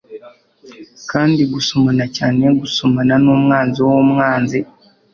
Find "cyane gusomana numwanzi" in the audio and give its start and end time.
2.17-3.79